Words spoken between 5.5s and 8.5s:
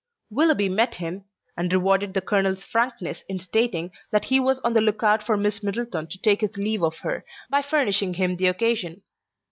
Middleton to take his leave of her, by furnishing him the